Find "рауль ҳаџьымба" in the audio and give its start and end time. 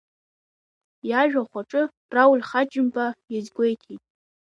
2.15-3.05